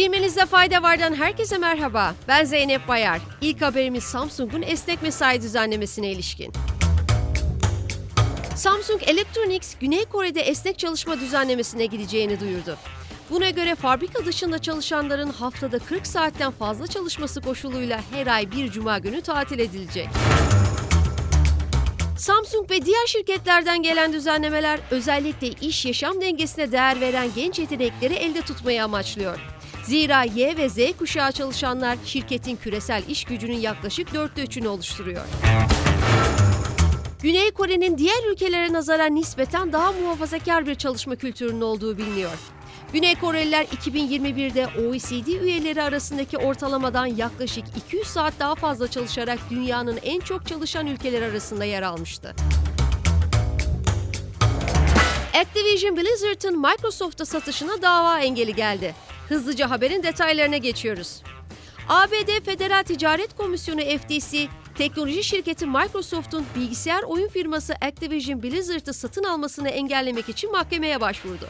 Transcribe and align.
Bilmenizde 0.00 0.46
fayda 0.46 0.82
vardan 0.82 1.14
herkese 1.14 1.58
merhaba. 1.58 2.14
Ben 2.28 2.44
Zeynep 2.44 2.88
Bayar. 2.88 3.20
İlk 3.40 3.62
haberimiz 3.62 4.04
Samsung'un 4.04 4.62
esnek 4.62 5.02
mesai 5.02 5.42
düzenlemesine 5.42 6.10
ilişkin. 6.10 6.52
Samsung 8.56 9.02
Electronics, 9.06 9.74
Güney 9.80 10.04
Kore'de 10.04 10.40
esnek 10.40 10.78
çalışma 10.78 11.20
düzenlemesine 11.20 11.86
gideceğini 11.86 12.40
duyurdu. 12.40 12.76
Buna 13.30 13.50
göre 13.50 13.74
fabrika 13.74 14.24
dışında 14.24 14.58
çalışanların 14.58 15.30
haftada 15.30 15.78
40 15.78 16.06
saatten 16.06 16.50
fazla 16.50 16.86
çalışması 16.86 17.40
koşuluyla 17.40 18.00
her 18.12 18.26
ay 18.26 18.52
bir 18.52 18.70
cuma 18.70 18.98
günü 18.98 19.20
tatil 19.20 19.58
edilecek. 19.58 20.08
Samsung 22.18 22.70
ve 22.70 22.84
diğer 22.84 23.06
şirketlerden 23.06 23.82
gelen 23.82 24.12
düzenlemeler 24.12 24.80
özellikle 24.90 25.48
iş 25.48 25.86
yaşam 25.86 26.20
dengesine 26.20 26.72
değer 26.72 27.00
veren 27.00 27.28
genç 27.36 27.58
yetenekleri 27.58 28.14
elde 28.14 28.42
tutmayı 28.42 28.84
amaçlıyor. 28.84 29.59
Zira 29.90 30.24
Y 30.24 30.56
ve 30.56 30.68
Z 30.68 30.96
kuşağı 30.98 31.32
çalışanlar 31.32 31.98
şirketin 32.04 32.56
küresel 32.56 33.02
iş 33.08 33.24
gücünün 33.24 33.56
yaklaşık 33.56 34.14
dörtte 34.14 34.42
üçünü 34.42 34.68
oluşturuyor. 34.68 35.24
Güney 37.22 37.50
Kore'nin 37.50 37.98
diğer 37.98 38.32
ülkelere 38.32 38.72
nazaran 38.72 39.14
nispeten 39.14 39.72
daha 39.72 39.92
muhafazakar 39.92 40.66
bir 40.66 40.74
çalışma 40.74 41.16
kültürünün 41.16 41.60
olduğu 41.60 41.98
biliniyor. 41.98 42.38
Güney 42.92 43.14
Koreliler 43.14 43.64
2021'de 43.64 44.66
OECD 44.66 45.26
üyeleri 45.26 45.82
arasındaki 45.82 46.38
ortalamadan 46.38 47.06
yaklaşık 47.06 47.64
200 47.76 48.06
saat 48.06 48.34
daha 48.38 48.54
fazla 48.54 48.88
çalışarak 48.88 49.38
dünyanın 49.50 49.98
en 50.02 50.20
çok 50.20 50.46
çalışan 50.46 50.86
ülkeler 50.86 51.22
arasında 51.22 51.64
yer 51.64 51.82
almıştı. 51.82 52.34
Activision 55.34 55.96
Blizzard'ın 55.96 56.60
Microsoft'a 56.60 57.24
satışına 57.24 57.82
dava 57.82 58.20
engeli 58.20 58.54
geldi. 58.54 58.94
Hızlıca 59.30 59.70
haberin 59.70 60.02
detaylarına 60.02 60.56
geçiyoruz. 60.56 61.22
ABD 61.88 62.44
Federal 62.44 62.82
Ticaret 62.82 63.36
Komisyonu 63.36 63.80
FTC, 63.80 64.48
teknoloji 64.74 65.24
şirketi 65.24 65.66
Microsoft'un 65.66 66.46
bilgisayar 66.56 67.02
oyun 67.02 67.28
firması 67.28 67.74
Activision 67.80 68.42
Blizzard'ı 68.42 68.92
satın 68.92 69.24
almasını 69.24 69.68
engellemek 69.68 70.28
için 70.28 70.52
mahkemeye 70.52 71.00
başvurdu. 71.00 71.48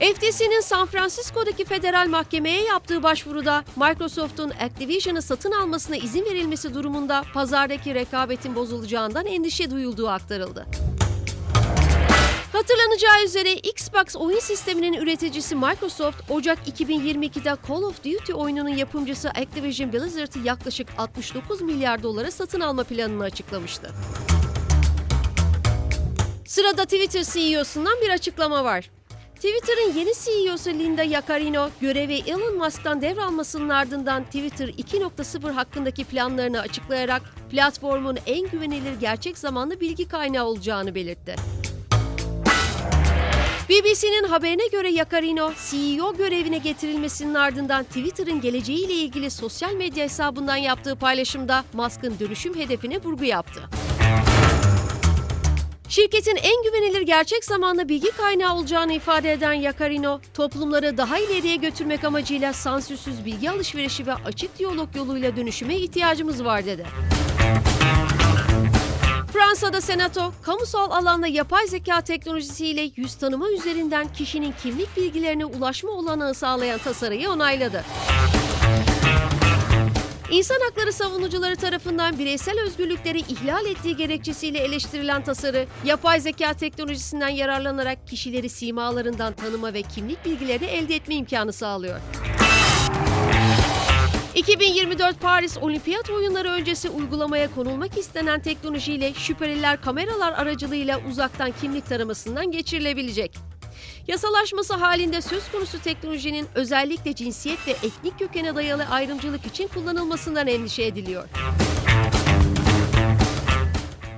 FTC'nin 0.00 0.60
San 0.60 0.86
Francisco'daki 0.86 1.64
federal 1.64 2.08
mahkemeye 2.08 2.64
yaptığı 2.64 3.02
başvuruda 3.02 3.64
Microsoft'un 3.76 4.50
Activision'ı 4.50 5.22
satın 5.22 5.52
almasına 5.52 5.96
izin 5.96 6.24
verilmesi 6.24 6.74
durumunda 6.74 7.24
pazardaki 7.34 7.94
rekabetin 7.94 8.54
bozulacağından 8.54 9.26
endişe 9.26 9.70
duyulduğu 9.70 10.08
aktarıldı. 10.08 10.66
Hatırlanacağı 12.58 13.24
üzere 13.24 13.52
Xbox 13.54 14.16
oyun 14.16 14.38
sisteminin 14.38 14.92
üreticisi 14.92 15.54
Microsoft, 15.54 16.30
Ocak 16.30 16.58
2022'de 16.68 17.56
Call 17.68 17.82
of 17.82 18.04
Duty 18.04 18.32
oyununun 18.34 18.68
yapımcısı 18.68 19.28
Activision 19.28 19.92
Blizzard'ı 19.92 20.38
yaklaşık 20.38 20.88
69 20.98 21.60
milyar 21.60 22.02
dolara 22.02 22.30
satın 22.30 22.60
alma 22.60 22.84
planını 22.84 23.24
açıklamıştı. 23.24 23.90
Sırada 26.46 26.84
Twitter 26.84 27.24
CEO'sundan 27.24 28.00
bir 28.02 28.10
açıklama 28.10 28.64
var. 28.64 28.90
Twitter'ın 29.34 29.98
yeni 29.98 30.12
CEO'su 30.24 30.70
Linda 30.70 31.02
Yaccarino, 31.02 31.70
görevi 31.80 32.14
Elon 32.14 32.56
Musk'tan 32.56 33.02
devralmasının 33.02 33.68
ardından 33.68 34.24
Twitter 34.24 34.68
2.0 34.68 35.52
hakkındaki 35.52 36.04
planlarını 36.04 36.60
açıklayarak 36.60 37.22
platformun 37.50 38.18
en 38.26 38.48
güvenilir 38.48 39.00
gerçek 39.00 39.38
zamanlı 39.38 39.80
bilgi 39.80 40.08
kaynağı 40.08 40.44
olacağını 40.44 40.94
belirtti. 40.94 41.36
BBC'nin 43.68 44.24
haberine 44.28 44.66
göre 44.66 44.90
Yakarino, 44.90 45.52
CEO 45.70 46.16
görevine 46.16 46.58
getirilmesinin 46.58 47.34
ardından 47.34 47.84
Twitter'ın 47.84 48.40
geleceğiyle 48.40 48.92
ilgili 48.92 49.30
sosyal 49.30 49.74
medya 49.74 50.04
hesabından 50.04 50.56
yaptığı 50.56 50.96
paylaşımda 50.96 51.64
Musk'ın 51.72 52.18
dönüşüm 52.20 52.54
hedefine 52.54 52.98
vurgu 53.02 53.24
yaptı. 53.24 53.60
Şirketin 55.88 56.36
en 56.36 56.62
güvenilir 56.64 57.02
gerçek 57.02 57.44
zamanlı 57.44 57.88
bilgi 57.88 58.10
kaynağı 58.10 58.54
olacağını 58.56 58.92
ifade 58.92 59.32
eden 59.32 59.52
Yakarino, 59.52 60.20
toplumları 60.34 60.96
daha 60.96 61.18
ileriye 61.18 61.56
götürmek 61.56 62.04
amacıyla 62.04 62.52
sansürsüz 62.52 63.24
bilgi 63.24 63.50
alışverişi 63.50 64.06
ve 64.06 64.14
açık 64.14 64.58
diyalog 64.58 64.96
yoluyla 64.96 65.36
dönüşüme 65.36 65.76
ihtiyacımız 65.76 66.44
var 66.44 66.66
dedi. 66.66 66.86
Fransa'da 69.32 69.80
Senato, 69.80 70.32
kamusal 70.42 70.90
alanda 70.90 71.26
yapay 71.26 71.66
zeka 71.66 72.00
teknolojisiyle 72.00 72.90
yüz 72.96 73.14
tanıma 73.14 73.50
üzerinden 73.50 74.12
kişinin 74.12 74.54
kimlik 74.62 74.96
bilgilerine 74.96 75.44
ulaşma 75.44 75.90
olanağı 75.90 76.34
sağlayan 76.34 76.78
tasarıyı 76.78 77.30
onayladı. 77.30 77.84
İnsan 80.30 80.60
hakları 80.60 80.92
savunucuları 80.92 81.56
tarafından 81.56 82.18
bireysel 82.18 82.60
özgürlükleri 82.60 83.18
ihlal 83.18 83.66
ettiği 83.66 83.96
gerekçesiyle 83.96 84.58
eleştirilen 84.58 85.24
tasarı, 85.24 85.66
yapay 85.84 86.20
zeka 86.20 86.54
teknolojisinden 86.54 87.28
yararlanarak 87.28 88.08
kişileri 88.08 88.48
simalarından 88.48 89.32
tanıma 89.32 89.72
ve 89.72 89.82
kimlik 89.82 90.24
bilgilerini 90.24 90.66
elde 90.66 90.94
etme 90.94 91.14
imkanı 91.14 91.52
sağlıyor. 91.52 92.00
2024 94.38 95.20
Paris 95.20 95.58
Olimpiyat 95.58 96.10
Oyunları 96.10 96.48
öncesi 96.48 96.90
uygulamaya 96.90 97.54
konulmak 97.54 97.98
istenen 97.98 98.40
teknolojiyle 98.40 99.14
şüpheliler 99.14 99.80
kameralar 99.80 100.32
aracılığıyla 100.32 101.00
uzaktan 101.10 101.52
kimlik 101.60 101.86
taramasından 101.86 102.50
geçirilebilecek. 102.50 103.38
Yasalaşması 104.08 104.74
halinde 104.74 105.20
söz 105.22 105.50
konusu 105.52 105.82
teknolojinin 105.82 106.46
özellikle 106.54 107.14
cinsiyet 107.14 107.68
ve 107.68 107.70
etnik 107.70 108.18
kökene 108.18 108.54
dayalı 108.54 108.84
ayrımcılık 108.84 109.46
için 109.46 109.68
kullanılmasından 109.68 110.46
endişe 110.46 110.82
ediliyor. 110.82 111.28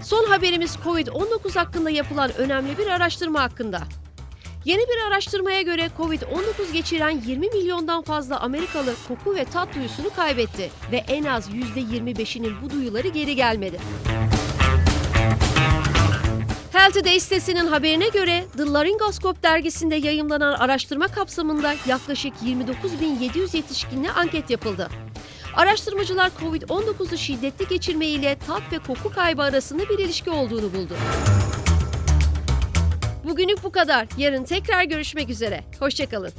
Son 0.03 0.25
haberimiz 0.25 0.77
COVID-19 0.85 1.55
hakkında 1.55 1.91
yapılan 1.91 2.33
önemli 2.39 2.79
bir 2.79 2.87
araştırma 2.87 3.43
hakkında. 3.43 3.81
Yeni 4.65 4.81
bir 4.81 5.07
araştırmaya 5.09 5.63
göre 5.63 5.91
COVID-19 5.99 6.73
geçiren 6.73 7.23
20 7.27 7.49
milyondan 7.49 8.03
fazla 8.03 8.41
Amerikalı 8.41 8.95
koku 9.09 9.35
ve 9.35 9.45
tat 9.45 9.75
duyusunu 9.75 10.11
kaybetti 10.11 10.71
ve 10.93 10.97
en 10.97 11.25
az 11.25 11.49
%25'inin 11.49 12.53
bu 12.63 12.71
duyuları 12.71 13.09
geri 13.09 13.37
gelmedi. 13.37 13.79
Health 16.73 16.95
Today 16.95 17.21
sitesinin 17.21 17.67
haberine 17.67 18.09
göre 18.09 18.45
The 18.57 18.67
Laryngoscope 18.67 19.43
dergisinde 19.43 19.97
yayımlanan 19.97 20.53
araştırma 20.53 21.09
kapsamında 21.09 21.75
yaklaşık 21.87 22.35
29.700 22.35 23.57
yetişkinle 23.57 24.11
anket 24.11 24.51
yapıldı. 24.51 24.89
Araştırmacılar 25.57 26.31
COVID-19'u 26.41 27.19
şiddetli 27.19 27.69
geçirme 27.69 28.07
ile 28.07 28.37
tat 28.47 28.63
ve 28.73 28.79
koku 28.79 29.11
kaybı 29.11 29.43
arasında 29.43 29.89
bir 29.89 29.99
ilişki 29.99 30.31
olduğunu 30.31 30.73
buldu. 30.75 30.95
Bugünlük 33.31 33.65
bu 33.65 33.73
kadar. 33.73 34.07
Yarın 34.19 34.45
tekrar 34.45 34.85
görüşmek 34.85 35.31
üzere. 35.31 35.61
Hoşçakalın. 35.79 36.33